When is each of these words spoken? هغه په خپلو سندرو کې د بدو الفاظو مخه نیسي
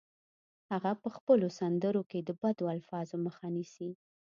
هغه 0.71 0.91
په 1.01 1.09
خپلو 1.15 1.47
سندرو 1.59 2.01
کې 2.11 2.19
د 2.23 2.29
بدو 2.41 2.65
الفاظو 2.75 3.15
مخه 3.25 3.45
نیسي 3.55 3.89